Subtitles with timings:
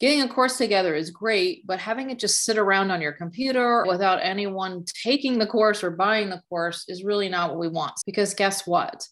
[0.00, 3.84] getting a course together is great, but having it just sit around on your computer
[3.86, 7.94] without anyone taking the course or buying the course is really not what we want.
[8.04, 9.06] Because guess what?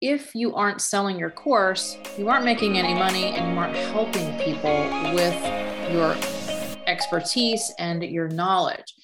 [0.00, 4.38] If you aren't selling your course, you aren't making any money and you aren't helping
[4.38, 4.70] people
[5.14, 5.34] with
[5.90, 6.14] your
[6.86, 8.94] expertise and your knowledge.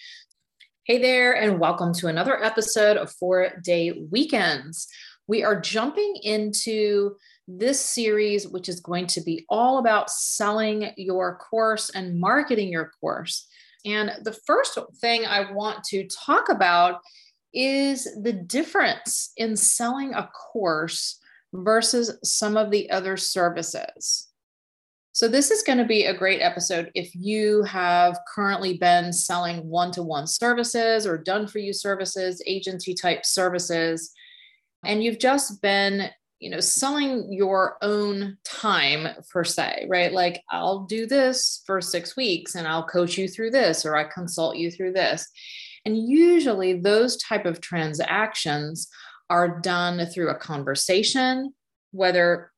[0.84, 4.86] Hey there, and welcome to another episode of Four Day Weekends.
[5.26, 7.16] We are jumping into
[7.46, 12.90] this series, which is going to be all about selling your course and marketing your
[13.00, 13.46] course.
[13.84, 17.00] And the first thing I want to talk about
[17.52, 21.20] is the difference in selling a course
[21.52, 24.28] versus some of the other services.
[25.12, 29.68] So, this is going to be a great episode if you have currently been selling
[29.68, 34.12] one to one services or done for you services, agency type services,
[34.84, 40.12] and you've just been you know selling your own time per se right?
[40.12, 44.04] Like i'll do this for 6 weeks and i'll coach you through this or i
[44.04, 45.28] consult you through this.
[45.86, 48.88] And usually those type of transactions
[49.28, 51.52] are done through a conversation
[51.92, 52.50] whether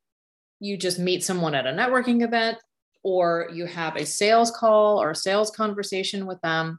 [0.60, 2.56] you just meet someone at a networking event
[3.02, 6.78] or you have a sales call or a sales conversation with them.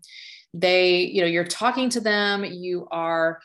[0.53, 3.39] They you know you're talking to them you are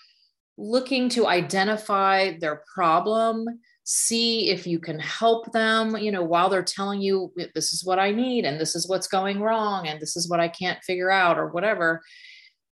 [0.62, 3.46] looking to identify their problem
[3.84, 7.98] see if you can help them you know while they're telling you this is what
[7.98, 11.10] i need and this is what's going wrong and this is what i can't figure
[11.10, 12.00] out or whatever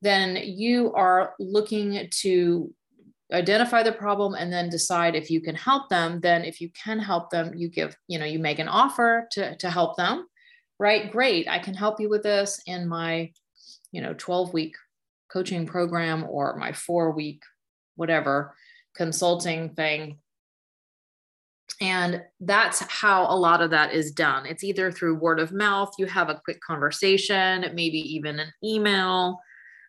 [0.03, 2.71] then you are looking to
[3.33, 6.99] identify the problem and then decide if you can help them then if you can
[6.99, 10.27] help them you give you know you make an offer to to help them
[10.77, 11.11] right?
[11.11, 13.31] Great i can help you with this in my
[13.91, 14.75] you know 12 week
[15.31, 17.41] coaching program or my 4 week
[17.99, 18.55] whatever
[18.95, 20.17] consulting thing.
[21.81, 24.45] And that's how a lot of that is done.
[24.45, 29.39] It's either through word of mouth, you have a quick conversation, maybe even an email,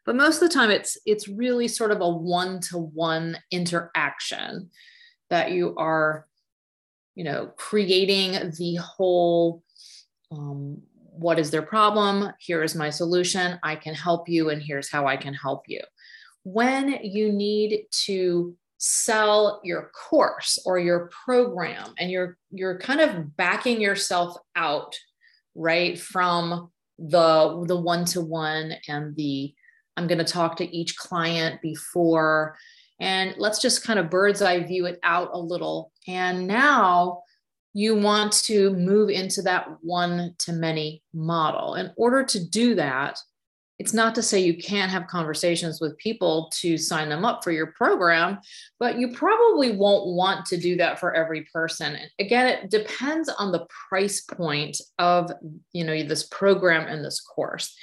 [0.06, 4.70] but most of the time it's it's really sort of a one-to-one interaction
[5.28, 6.26] that you are
[7.14, 9.62] you know creating the whole
[10.32, 14.90] um, what is their problem here is my solution i can help you and here's
[14.90, 15.80] how i can help you
[16.44, 23.36] when you need to sell your course or your program and you're you're kind of
[23.36, 24.96] backing yourself out
[25.54, 29.54] right from the the one to one and the
[29.96, 32.56] I'm going to talk to each client before
[33.00, 35.90] and let's just kind of bird's eye view it out a little.
[36.06, 37.22] And now
[37.72, 41.74] you want to move into that one to many model.
[41.74, 43.18] In order to do that
[43.80, 47.50] it's not to say you can't have conversations with people to sign them up for
[47.50, 48.38] your program,
[48.78, 51.96] but you probably won't want to do that for every person.
[52.18, 55.32] Again, it depends on the price point of,
[55.72, 57.74] you know, this program and this course.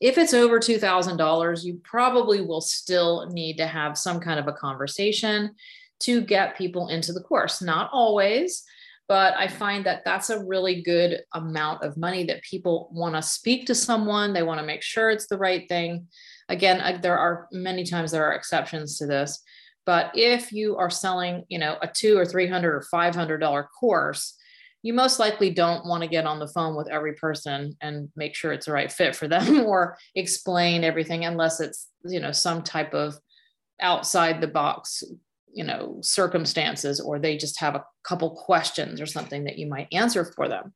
[0.00, 4.52] If it's over $2,000, you probably will still need to have some kind of a
[4.52, 5.54] conversation
[6.00, 7.62] to get people into the course.
[7.62, 8.64] Not always,
[9.08, 13.22] but I find that that's a really good amount of money that people want to
[13.22, 14.32] speak to someone.
[14.32, 16.08] They want to make sure it's the right thing.
[16.48, 19.42] Again, there are many times there are exceptions to this,
[19.84, 23.38] but if you are selling, you know, a two or three hundred or five hundred
[23.38, 24.36] dollar course,
[24.82, 28.34] you most likely don't want to get on the phone with every person and make
[28.34, 32.62] sure it's the right fit for them or explain everything unless it's you know some
[32.62, 33.18] type of
[33.80, 35.02] outside the box
[35.56, 39.88] you know circumstances or they just have a couple questions or something that you might
[39.92, 40.72] answer for them.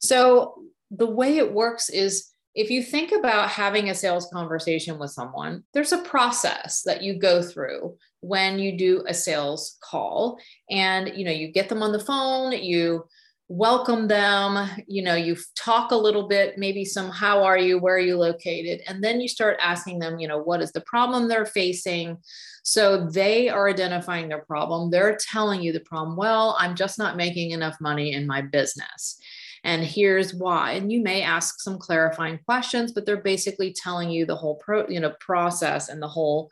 [0.00, 0.54] So
[0.90, 5.62] the way it works is if you think about having a sales conversation with someone
[5.74, 10.38] there's a process that you go through when you do a sales call
[10.70, 13.04] and you know you get them on the phone you
[13.50, 17.78] welcome them you know you talk a little bit maybe some how are you?
[17.78, 18.82] Where are you located?
[18.86, 22.18] And then you start asking them you know what is the problem they're facing?
[22.62, 24.90] So they are identifying their problem.
[24.90, 29.18] They're telling you the problem well i'm just not making enough money in my business
[29.64, 30.72] and here's why.
[30.72, 34.86] And you may ask some clarifying questions but they're basically telling you the whole pro
[34.88, 36.50] you know process and the whole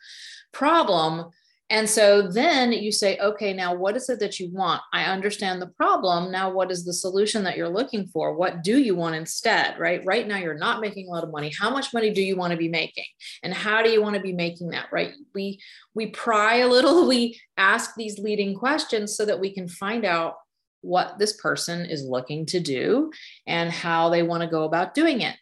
[0.53, 1.31] problem
[1.69, 4.83] and so then you say, okay, now what is it that you want?
[4.93, 6.31] I understand the problem.
[6.31, 8.37] Now, what is the solution that you're looking for?
[8.37, 9.77] What do you want instead?
[9.77, 10.01] Right?
[10.05, 11.53] Right now, you're not making a lot of money.
[11.59, 13.07] How much money do you want to be making?
[13.43, 14.87] And how do you want to be making that?
[14.93, 15.13] Right?
[15.35, 15.59] We
[15.95, 20.35] we pry a little, we ask these leading questions so that we can find out
[20.83, 23.11] what this person is looking to do
[23.49, 25.35] and how they want to go about doing it.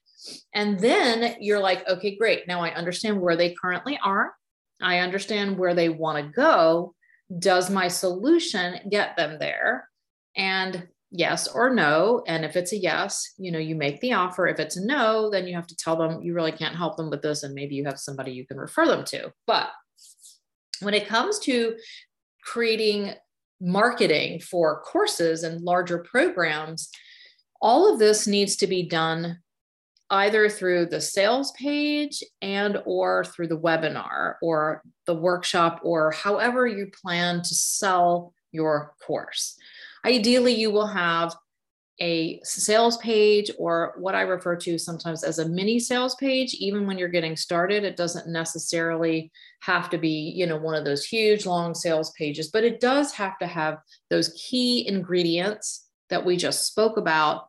[0.55, 2.49] And then you're like, okay, great.
[2.49, 4.33] Now I understand where they currently are.
[4.81, 6.95] I understand where they want to go.
[7.39, 9.89] Does my solution get them there?
[10.37, 14.49] And yes or no and if it's a yes you know you make the offer
[14.49, 17.09] if it's a no then you have to tell them you really can't help them
[17.09, 19.69] with this and maybe you have somebody you can refer them to but
[20.81, 21.77] when it comes to
[22.45, 23.15] creating
[23.61, 26.91] marketing for courses and larger programs
[27.63, 29.39] all of this needs to be done
[30.15, 36.67] either through the sales page and or through the webinar or the workshop or however
[36.67, 39.57] you plan to sell your course
[40.05, 41.35] Ideally, you will have
[42.01, 46.55] a sales page or what I refer to sometimes as a mini sales page.
[46.55, 49.31] Even when you're getting started, it doesn't necessarily
[49.61, 53.13] have to be, you know, one of those huge long sales pages, but it does
[53.13, 53.79] have to have
[54.11, 57.47] those key ingredients that we just spoke about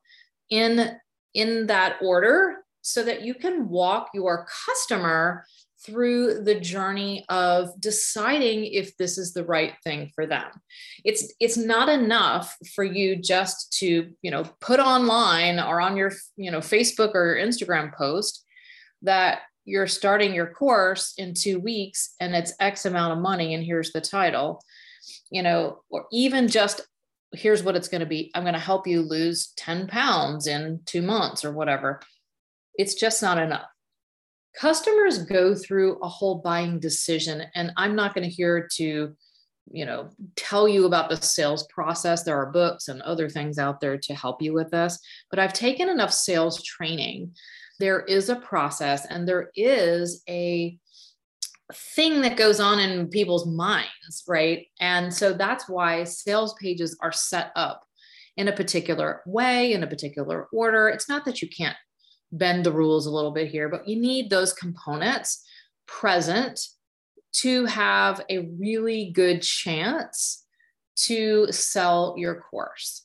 [0.49, 0.95] in
[1.35, 5.45] in that order so that you can walk your customer
[5.85, 10.47] through the journey of deciding if this is the right thing for them.
[11.03, 16.11] It's it's not enough for you just to you know put online or on your
[16.37, 18.43] you know facebook or instagram post
[19.03, 23.63] that you're starting your course in two weeks and it's x amount of money and
[23.63, 24.61] here's the title.
[25.29, 26.81] You know or even just
[27.33, 28.31] here's what it's going to be.
[28.33, 32.01] I'm going to help you lose 10 pounds in two months or whatever.
[32.75, 33.65] It's just not enough.
[34.59, 39.13] Customers go through a whole buying decision and i'm not going to here to
[39.71, 42.23] you know tell you about the sales process.
[42.23, 44.99] There are books and other things out there to help you with this
[45.29, 47.35] but i've taken enough sales training.
[47.79, 50.77] There is a process and there is a
[51.73, 57.11] thing that goes on in people's minds right and so that's why sales pages are
[57.11, 57.83] set up
[58.37, 61.77] in a particular way in a particular order it's not that you can't
[62.37, 65.45] bend the rules a little bit here, but you need those components
[65.87, 66.59] present
[67.33, 70.45] to have a really good chance
[70.95, 73.04] to sell your course.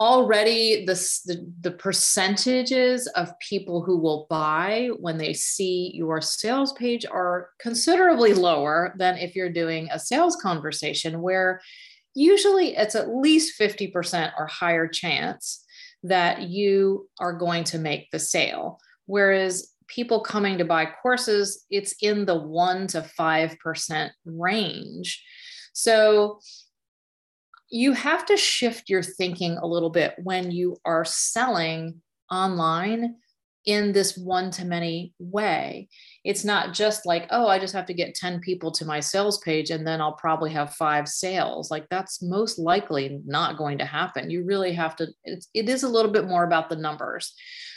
[0.00, 6.72] Already, this, the, the percentages of people who will buy when they see your sales
[6.74, 11.60] page are considerably lower than if you're doing a sales conversation, where
[12.14, 15.64] usually it's at least 50% or higher chance
[16.04, 18.78] that you are going to make the sale.
[19.06, 25.24] Whereas people coming to buy courses, it's in the 1% to 5% range.
[25.72, 26.40] So
[27.70, 32.00] you have to shift your thinking a little bit when you are selling
[32.30, 33.16] online
[33.66, 35.88] in this one to many way.
[36.24, 39.38] It's not just like, oh, I just have to get 10 people to my sales
[39.40, 41.70] page and then I'll probably have five sales.
[41.70, 44.30] Like that's most likely not going to happen.
[44.30, 47.34] You really have to, it's, it is a little bit more about the numbers.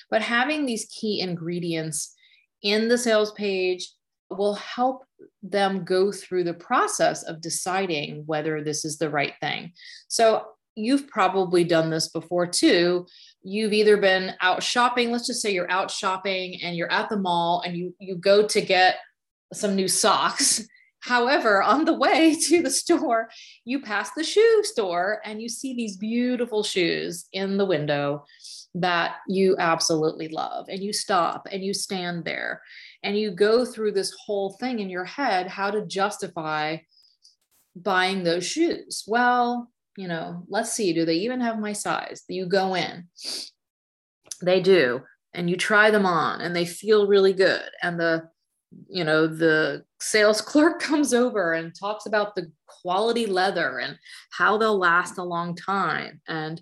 [0.09, 2.15] But having these key ingredients
[2.61, 3.89] in the sales page
[4.37, 5.03] will help
[5.43, 9.71] them go through the process of deciding whether this is the right thing.
[10.07, 10.45] So
[10.75, 13.05] you've probably done this before too.
[13.43, 17.17] You've either been out shopping let's just say you're out shopping and you're at the
[17.17, 18.97] mall and you you go to get
[19.53, 20.65] some new socks.
[21.03, 23.29] However on the way to the store
[23.65, 28.23] you pass the shoe store and you see these beautiful shoes in the window
[28.75, 32.61] that you absolutely love and you stop and you stand there
[33.03, 36.77] and you go through this whole thing in your head how to justify
[37.75, 42.23] buying those shoes well you know, let's see, do they even have my size?
[42.27, 43.07] You go in,
[44.41, 45.01] they do,
[45.33, 47.69] and you try them on and they feel really good.
[47.81, 48.29] And the,
[48.87, 53.97] you know, the sales clerk comes over and talks about the quality leather and
[54.31, 56.61] how they'll last a long time and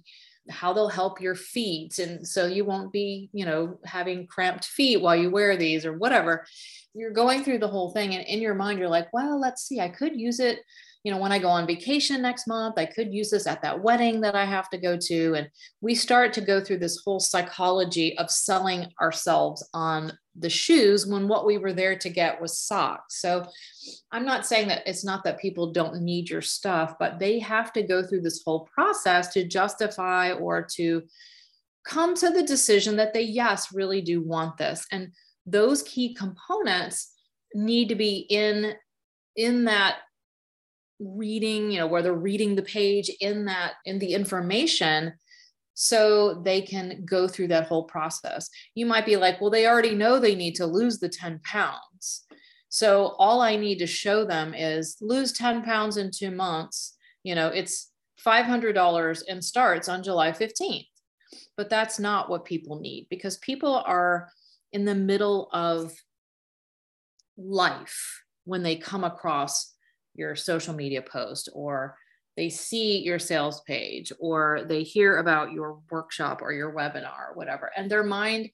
[0.50, 2.00] how they'll help your feet.
[2.00, 5.94] And so you won't be, you know, having cramped feet while you wear these or
[5.94, 6.46] whatever.
[6.94, 8.16] You're going through the whole thing.
[8.16, 10.60] And in your mind, you're like, well, let's see, I could use it
[11.04, 13.82] you know, when I go on vacation next month, I could use this at that
[13.82, 15.34] wedding that I have to go to.
[15.36, 21.08] And we start to go through this whole psychology of selling ourselves on the shoes
[21.08, 23.22] when what we were there to get was socks.
[23.22, 23.46] So
[24.12, 27.72] I'm not saying that it's not that people don't need your stuff, but they have
[27.74, 31.04] to go through this whole process to justify or to
[31.86, 34.86] come to the decision that they, yes, really do want this.
[34.92, 35.14] And
[35.46, 37.14] those key components
[37.54, 38.74] need to be in
[39.36, 40.00] in that
[41.00, 45.14] reading, you know, where they're reading the page in that, in the information
[45.74, 48.50] so they can go through that whole process.
[48.76, 52.26] You might be like, well, they already know they need to lose the 10 pounds.
[52.68, 56.98] So all I need to show them is lose 10 pounds in two months.
[57.24, 57.92] You know, it's
[58.26, 60.86] $500 and starts on July 15th.
[61.56, 64.30] But that's not what people need because people are
[64.74, 65.94] in the middle of
[67.38, 69.74] life when they come across
[70.20, 71.96] your social media post or
[72.38, 77.34] they see your sales page or they hear about your workshop or your webinar or
[77.34, 78.50] whatever and their mind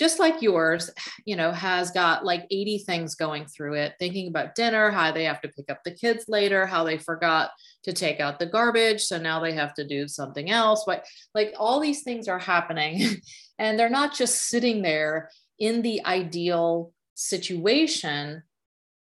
[0.00, 0.90] just like yours,
[1.26, 5.24] you know, has got like 80 things going through it, thinking about dinner, how they
[5.24, 7.50] have to pick up the kids later, how they forgot
[7.82, 9.02] to take out the garbage.
[9.02, 10.84] So now they have to do something else.
[10.86, 11.04] But
[11.34, 13.20] like all these things are happening
[13.58, 15.28] and they're not just sitting there
[15.58, 18.42] in the ideal situation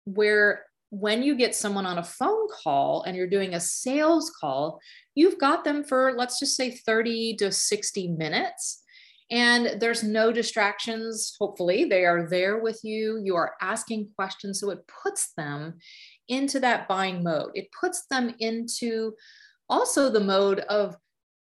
[0.05, 0.64] where
[0.99, 4.81] when you get someone on a phone call and you're doing a sales call,
[5.15, 8.83] you've got them for, let's just say 30 to 60 minutes
[9.31, 11.35] and there's no distractions.
[11.41, 13.21] Hopefully, they are there with you.
[13.23, 14.61] You are asking questions.
[14.61, 15.79] So it puts them
[16.29, 17.51] into that buying mode.
[17.55, 19.15] It puts them into
[19.69, 20.97] also the mode of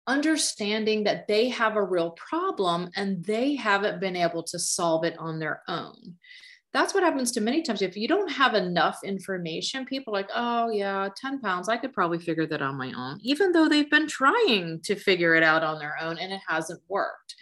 [0.07, 5.19] understanding that they have a real problem and they haven't been able to solve it
[5.19, 6.16] on their own.
[6.72, 7.82] That's what happens to many times.
[7.82, 12.20] If you don't have enough information, people like, oh, yeah, 10 pounds, I could probably
[12.20, 15.80] figure that on my own, even though they've been trying to figure it out on
[15.80, 17.34] their own and it hasn't worked.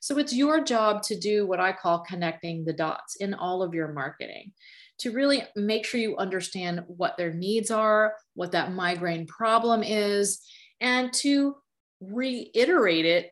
[0.00, 3.72] So it's your job to do what I call connecting the dots in all of
[3.72, 4.52] your marketing
[4.98, 10.40] to really make sure you understand what their needs are, what that migraine problem is,
[10.80, 11.56] and to
[12.00, 13.30] reiterate it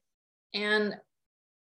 [0.55, 0.95] and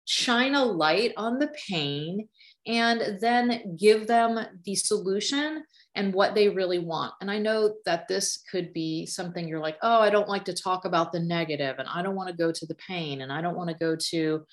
[0.05, 2.27] shine a light on the pain
[2.67, 5.63] and then give them the solution
[5.95, 7.13] and what they really want.
[7.21, 10.53] And I know that this could be something you're like, oh, I don't like to
[10.53, 13.41] talk about the negative and I don't want to go to the pain and I
[13.41, 14.45] don't want to go to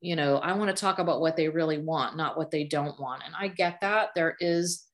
[0.00, 2.98] you know i want to talk about what they really want not what they don't
[3.00, 4.86] want and i get that there is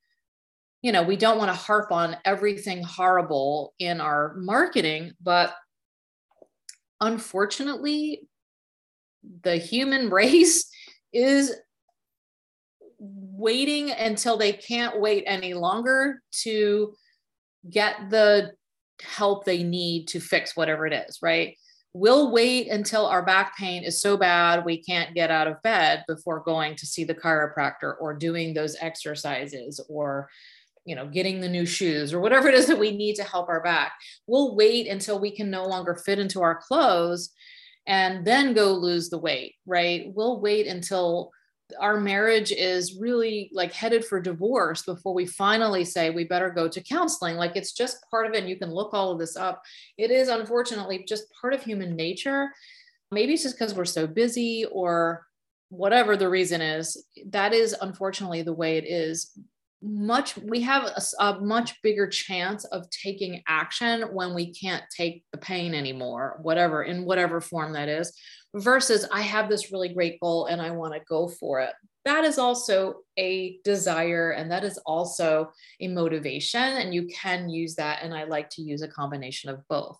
[0.83, 5.55] you know we don't want to harp on everything horrible in our marketing but
[7.01, 8.23] unfortunately
[9.43, 10.71] the human race
[11.13, 11.55] is
[12.99, 16.95] waiting until they can't wait any longer to
[17.71, 18.53] get the
[19.03, 21.57] help they need to fix whatever it is right?
[21.97, 26.05] We'll wait until our back pain is so bad we can't get out of bed
[26.09, 30.29] before going to see the chiropractor or doing those exercises or
[30.85, 33.49] you know getting the new shoes or whatever it is that we need to help
[33.49, 33.93] our back.
[34.27, 37.31] We'll wait until we can no longer fit into our clothes
[37.87, 40.13] and then go lose the weight right?
[40.15, 41.31] We'll wait until
[41.79, 46.69] our marriage is really like headed for divorce before we finally say we better go
[46.69, 47.37] to counseling.
[47.37, 49.63] Like it's just part of it and you can look all of this up.
[49.99, 52.49] It is unfortunately just part of human nature.
[53.11, 55.27] Maybe it's just because we're so busy or
[55.69, 57.05] whatever the reason is.
[57.27, 59.31] That is unfortunately the way it is
[59.85, 65.23] much we have a, a, much bigger chance of taking action when we can't take
[65.31, 68.17] the pain anymore whatever in whatever form that is
[68.55, 71.73] versus I have this really great goal and I want to go for it.
[72.05, 75.51] That is also a desire and that is also
[75.81, 76.63] a motivation.
[76.63, 78.01] And you can use that.
[78.03, 79.99] And I like to use a combination of both.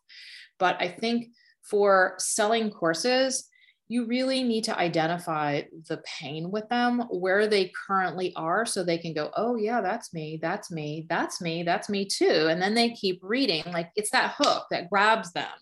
[0.59, 1.29] But I think
[1.63, 3.49] for selling courses,
[3.89, 8.99] you really need to identify the pain with them, where they currently are, so they
[8.99, 12.47] can go, oh, yeah, that's me, that's me, that's me, that's me too.
[12.49, 13.65] And then they keep reading.
[13.73, 15.53] Like it's that hook that grabs them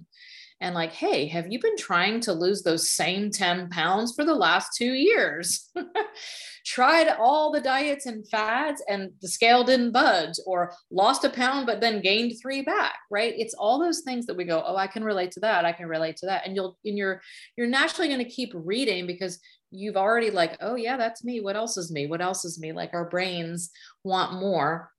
[0.62, 4.34] and like, hey, have you been trying to lose those same 10 pounds for the
[4.34, 5.70] last two years?
[6.64, 11.66] Tried all the diets and fads and the scale didn't budge, or lost a pound
[11.66, 13.34] but then gained three back, right?
[13.36, 15.64] It's all those things that we go, oh, I can relate to that.
[15.64, 16.46] I can relate to that.
[16.46, 17.20] And you'll, and you're,
[17.56, 19.40] you're naturally going to keep reading because
[19.72, 21.40] you've already like, oh, yeah, that's me.
[21.40, 22.06] What else is me?
[22.06, 22.72] What else is me?
[22.72, 23.70] Like our brains
[24.04, 24.92] want more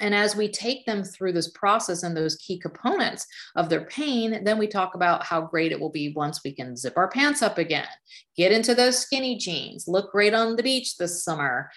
[0.00, 3.26] and as we take them through this process and those key components
[3.56, 6.76] of their pain, then we talk about how great it will be once we can
[6.76, 7.88] zip our pants up again,
[8.36, 11.70] get into those skinny jeans, look great on the beach this summer,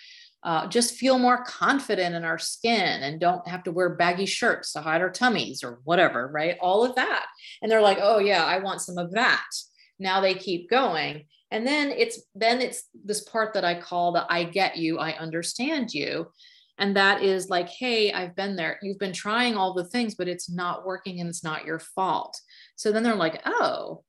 [0.43, 4.73] uh, just feel more confident in our skin and don't have to wear baggy shirts
[4.73, 6.57] to hide our tummies or whatever, right?
[6.59, 7.25] All of that.
[7.61, 9.45] And they're like, oh, yeah, I want some of that.
[9.99, 11.25] Now they keep going.
[11.51, 15.17] And then it's then it's this part that I call the I get you, I
[15.17, 16.31] understand you
[16.81, 18.77] and that is like hey i've been there.
[18.81, 22.37] You've been trying all the things but it's not working and it's not your fault.
[22.75, 24.03] So then they're like oh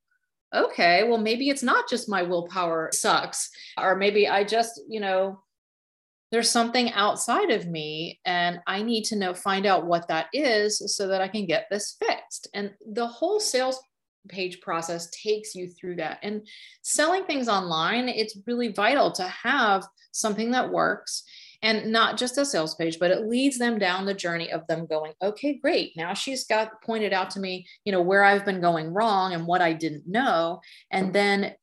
[0.55, 1.05] okay.
[1.05, 3.51] Well maybe it's not just my willpower sucks.
[3.79, 5.41] Or maybe i just you know
[6.33, 10.83] there's something outside of me and i need to know find out what that is
[10.97, 12.49] so that i can get this fixed.
[12.55, 13.79] And the whole sales
[14.29, 16.19] page process takes you through that.
[16.23, 16.47] And
[16.83, 21.25] selling things online it's really vital to have something that works
[21.63, 24.87] and not just a sales page but it leads them down the journey of them
[24.87, 25.97] going okay great.
[25.97, 29.47] Now she's got pointed out to me you know where i've been going wrong and
[29.47, 30.61] what i didn't know.
[30.91, 31.55] And then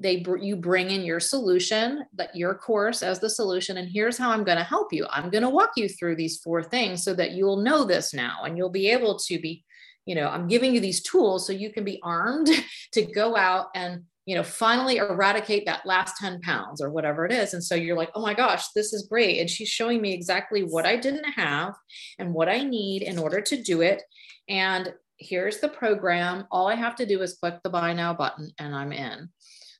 [0.00, 4.30] they you bring in your solution that your course as the solution and here's how
[4.30, 5.06] i'm going to help you.
[5.10, 8.42] I'm going to walk you through these four things so that you'll know this now
[8.44, 9.64] and you'll be able to be
[10.08, 12.48] you know i'm giving you these tools so you can be armed
[12.92, 17.32] to go out and you know finally eradicate that last 10 pounds or whatever it
[17.32, 17.54] is.
[17.54, 19.40] And so you're like oh my gosh this is great.
[19.40, 21.74] And she's showing me exactly what i didn't have
[22.18, 24.02] and what i need in order to do it.
[24.46, 26.46] And here's the program.
[26.50, 29.30] All i have to do is click the buy now button and i'm in.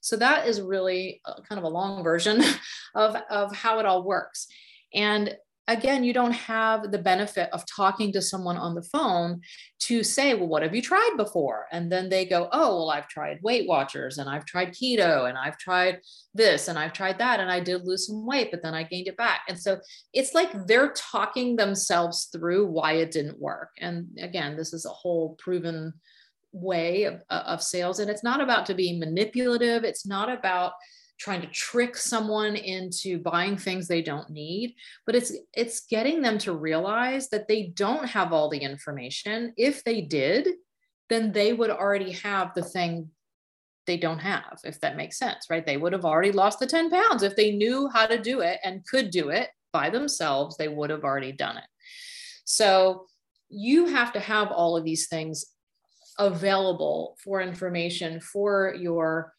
[0.01, 2.43] So that is really uh, kind of a long version
[2.95, 4.47] of, of how it all works.
[4.95, 5.37] And
[5.69, 9.43] again, you don't have the benefit of talking to someone on the phone
[9.81, 11.67] to say, well, what have you tried before?
[11.71, 15.37] And then they go, oh, well, I've tried Weight Watchers and I've tried keto and
[15.37, 16.01] I've tried
[16.35, 17.39] this and I've tried that.
[17.39, 19.43] And I did lose some weight, but then I gained it back.
[19.47, 19.79] And so
[20.15, 23.71] it's like they're talking themselves through why it didn't work.
[23.79, 25.93] And again, this is a whole proven
[26.53, 27.99] way of, of sales.
[27.99, 29.85] And it's not about to be manipulative.
[29.85, 30.73] It's not about
[31.19, 36.39] trying to trick someone into buying things they don't need but it's it's getting them
[36.39, 39.53] to realize that they don't have all the information.
[39.57, 40.49] If they did
[41.11, 43.11] then they would already have the thing
[43.87, 45.67] they don't have if that makes sense right?
[45.67, 47.23] They would have already lost the 10 pounds.
[47.23, 50.91] If they knew how to do it and could do it by themselves they would
[50.91, 51.67] have already done it.
[52.45, 53.07] So
[53.49, 55.45] you have to have all of these things
[56.19, 59.33] available for information for your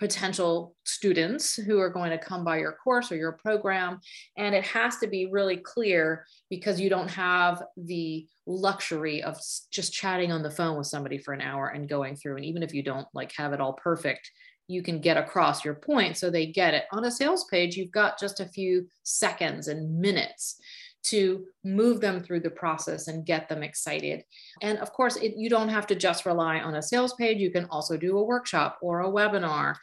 [0.00, 4.00] potential students who are going to come by your course or your program.
[4.38, 9.38] And it has to be really clear because you don't have the luxury of
[9.70, 12.36] just chatting on the phone with somebody for an hour and going through.
[12.36, 14.30] And even if you don't like have it all perfect,
[14.68, 16.84] you can get across your point so they get it.
[16.92, 20.58] On a sales page, you've got just a few seconds and minutes
[21.02, 24.22] to move them through the process and get them excited.
[24.60, 27.38] And of course, it, you don't have to just rely on a sales page.
[27.38, 29.76] You can also do a workshop or a webinar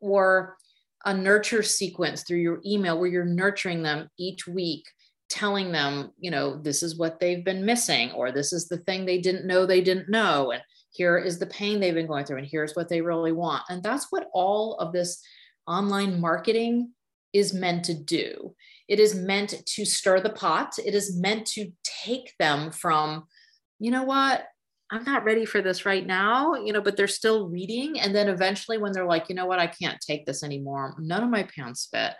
[0.00, 0.56] or
[1.04, 4.84] a nurture sequence through your email where you're nurturing them each week
[5.28, 9.04] telling them you know this is what they've been missing or this is the thing
[9.04, 12.38] they didn't know they didn't know and here is the pain they've been going through
[12.38, 15.20] and here's what they really want and that's what all of this
[15.66, 16.92] online marketing
[17.32, 18.54] is meant to do
[18.88, 20.74] it is meant to stir the pot.
[20.84, 21.72] It is meant to
[22.04, 23.24] take them from,
[23.78, 24.44] you know what,
[24.90, 27.98] I'm not ready for this right now, you know, but they're still reading.
[27.98, 31.24] And then eventually, when they're like, you know what, I can't take this anymore, none
[31.24, 32.12] of my pants fit.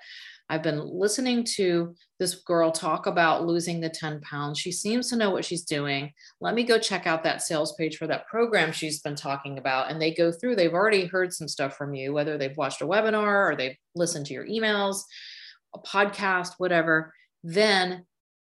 [0.49, 4.59] I've been listening to this girl talk about losing the 10 pounds.
[4.59, 6.13] She seems to know what she's doing.
[6.41, 9.91] Let me go check out that sales page for that program she's been talking about.
[9.91, 12.87] And they go through, they've already heard some stuff from you, whether they've watched a
[12.87, 15.03] webinar or they've listened to your emails
[15.77, 17.13] a podcast, whatever,
[17.45, 18.05] then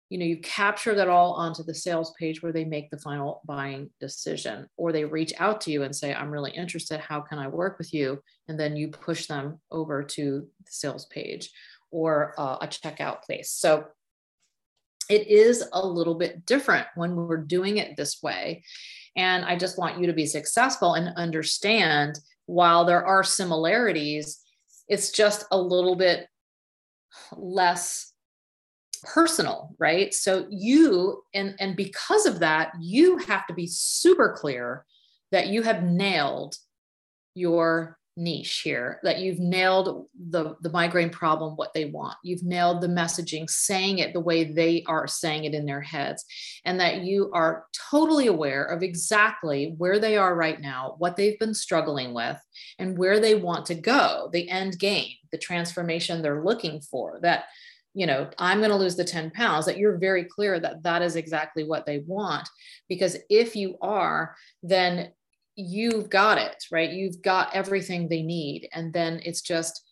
[0.09, 3.41] you know you capture that all onto the sales page where they make the final
[3.45, 7.37] buying decision or they reach out to you and say i'm really interested how can
[7.37, 11.51] i work with you and then you push them over to the sales page
[11.91, 13.51] or uh, a checkout place.
[13.51, 13.85] So
[15.09, 18.63] it is a little bit different when we're doing it this way.
[19.15, 24.39] And i just want you to be successful and understand while there are similarities
[24.87, 26.27] it's just a little bit
[27.35, 28.11] less
[29.03, 30.13] personal right?
[30.13, 34.85] So you and and because of that you have to be super clear
[35.31, 36.55] that you have nailed
[37.35, 42.17] your niche here that you've nailed the the migraine problem what they want.
[42.21, 46.25] You've nailed the messaging saying it the way they are saying it in their heads
[46.65, 51.39] and that you are totally aware of exactly where they are right now what they've
[51.39, 52.37] been struggling with
[52.77, 57.45] and where they want to go the end game the transformation they're looking for that
[57.93, 61.01] you know i'm going to lose the 10 pounds that you're very clear that that
[61.01, 62.47] is exactly what they want.
[62.87, 65.11] Because if you are then
[65.59, 66.91] you've got it right?
[66.91, 68.69] You've got everything they need.
[68.73, 69.83] And then it's just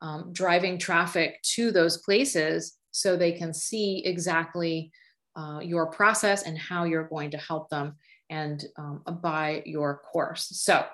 [0.00, 4.90] um, driving traffic to those places so they can see exactly
[5.36, 7.94] uh, your process and how you're going to help them
[8.28, 10.48] and um, buy your course.
[10.52, 10.84] So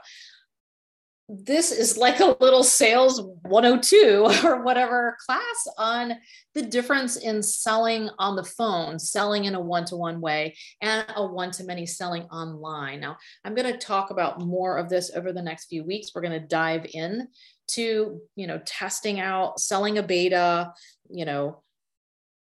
[1.28, 6.14] this is like a little sales 102 or whatever class on
[6.54, 11.04] the difference in selling on the phone, selling in a one to one way, and
[11.16, 13.00] a one to many selling online.
[13.00, 16.12] Now, I'm going to talk about more of this over the next few weeks.
[16.14, 17.28] We're going to dive in
[17.72, 20.72] to, you know, testing out selling a beta,
[21.10, 21.62] you know,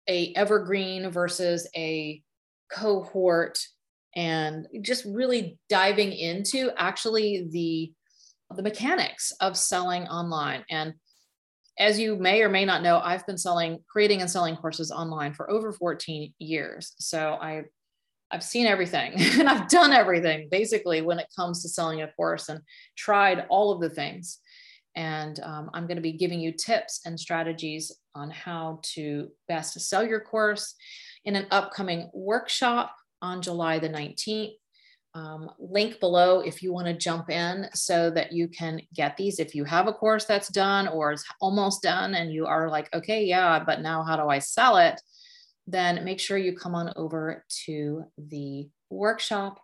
[0.07, 2.21] a evergreen versus a
[2.71, 3.59] cohort
[4.15, 7.93] and just really diving into actually the
[8.55, 10.63] the mechanics of selling online.
[10.69, 10.93] And
[11.79, 15.33] as you may or may not know, I've been selling, creating and selling courses online
[15.33, 16.93] for over 14 years.
[16.99, 17.63] So I
[18.31, 22.49] I've seen everything and I've done everything basically when it comes to selling a course
[22.49, 22.61] and
[22.97, 24.39] tried all of the things.
[24.95, 29.79] And um, I'm going to be giving you tips and strategies on how to best
[29.79, 30.75] sell your course
[31.25, 34.53] in an upcoming workshop on July the 19th
[35.15, 39.39] um, link below if you want to jump in so that you can get these.
[39.39, 42.93] If you have a course that's done or is almost done and you are like,
[42.93, 44.99] okay, yeah, but now how do I sell it?
[45.67, 49.59] Then make sure you come on over to the workshop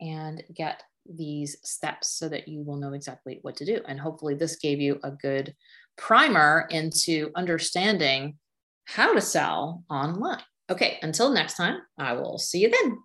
[0.00, 3.80] and get these steps so that you will know exactly what to do.
[3.88, 5.54] And hopefully, this gave you a good
[5.96, 8.38] primer into understanding
[8.84, 10.42] how to sell online.
[10.70, 12.98] Okay, until next time, I will see you then.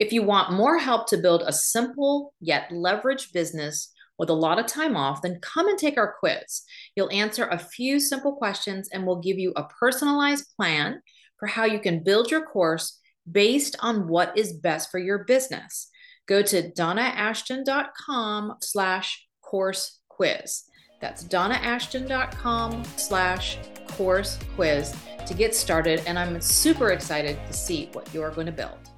[0.00, 4.58] If you want more help to build a simple yet leveraged business with a lot
[4.58, 6.62] of time off, then come and take our quiz.
[6.96, 11.00] You'll answer a few simple questions and we'll give you a personalized plan
[11.38, 12.98] for how you can build your course
[13.30, 15.88] based on what is best for your business.
[16.26, 20.64] Go to donnaashton.com slash course quiz.
[21.00, 24.94] That's donnaashton.com slash course quiz
[25.26, 26.02] to get started.
[26.06, 28.93] And I'm super excited to see what you're going to build.